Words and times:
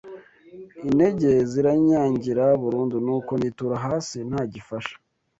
intege 0.87 1.31
ziranyangira 1.51 2.45
burundu, 2.61 2.95
nuko 3.05 3.31
nitura 3.41 3.75
hasi 3.85 4.17
nta 4.29 4.41
gifasha 4.53 4.95